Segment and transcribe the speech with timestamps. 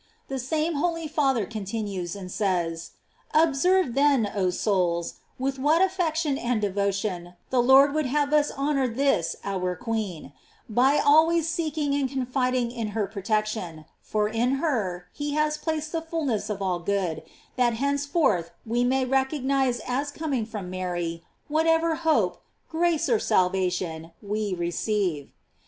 [0.29, 2.93] The same holy father continues, and says:
[3.35, 8.87] Observe, then, oh souls, with what affection and devotion the Lord would have us honor
[8.87, 10.33] this our queen,
[10.67, 15.91] by always seeking and confiding in her protec tion; for in her he has placed
[15.91, 17.21] the fulness of all good,
[17.55, 23.19] that henceforth we may recognize as com ing from Mary whatever of hope, grace, or
[23.19, 25.31] sal vation we receive.